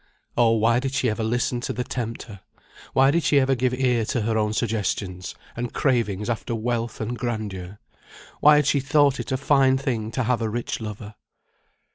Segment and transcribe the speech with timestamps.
[0.35, 2.39] Oh, why did she ever listen to the tempter?
[2.93, 7.15] Why did she ever give ear to her own suggestions, and cravings after wealth and
[7.15, 7.77] grandeur?
[8.39, 11.13] Why had she thought it a fine thing to have a rich lover?